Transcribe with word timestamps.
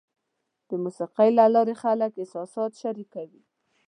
د 0.67 0.69
موسیقۍ 0.83 1.29
له 1.37 1.45
لارې 1.55 1.75
خلک 1.83 2.11
احساسات 2.21 2.71
شریکوي. 2.81 3.41